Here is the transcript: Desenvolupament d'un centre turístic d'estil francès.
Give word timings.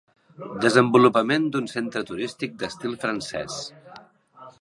Desenvolupament 0.61 1.45
d'un 1.55 1.69
centre 1.73 2.03
turístic 2.11 2.57
d'estil 2.65 2.97
francès. 3.05 3.59